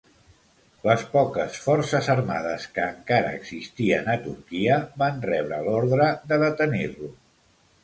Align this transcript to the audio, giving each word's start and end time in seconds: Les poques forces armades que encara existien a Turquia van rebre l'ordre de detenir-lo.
Les 0.85 1.01
poques 1.09 1.59
forces 1.65 2.09
armades 2.13 2.65
que 2.79 2.87
encara 2.95 3.35
existien 3.41 4.11
a 4.15 4.17
Turquia 4.25 4.81
van 5.05 5.23
rebre 5.29 5.63
l'ordre 5.69 6.11
de 6.35 6.43
detenir-lo. 6.49 7.15